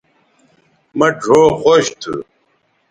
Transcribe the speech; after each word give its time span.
مہ 0.97 1.07
ڙھؤ 1.21 1.41
خوش 1.59 1.85
تھو 2.01 2.13